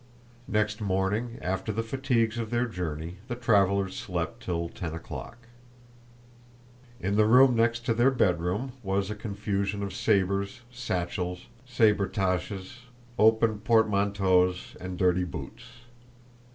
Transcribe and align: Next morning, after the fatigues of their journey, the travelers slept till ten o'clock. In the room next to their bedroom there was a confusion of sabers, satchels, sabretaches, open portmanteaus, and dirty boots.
Next 0.47 0.81
morning, 0.81 1.37
after 1.43 1.71
the 1.71 1.83
fatigues 1.83 2.39
of 2.39 2.49
their 2.49 2.65
journey, 2.65 3.17
the 3.27 3.35
travelers 3.35 3.95
slept 3.95 4.41
till 4.41 4.67
ten 4.67 4.95
o'clock. 4.95 5.47
In 6.99 7.17
the 7.17 7.27
room 7.27 7.55
next 7.55 7.81
to 7.85 7.93
their 7.93 8.09
bedroom 8.09 8.71
there 8.83 8.93
was 8.95 9.11
a 9.11 9.15
confusion 9.15 9.83
of 9.83 9.93
sabers, 9.93 10.61
satchels, 10.71 11.45
sabretaches, 11.67 12.79
open 13.19 13.59
portmanteaus, 13.59 14.75
and 14.79 14.97
dirty 14.97 15.23
boots. 15.23 15.65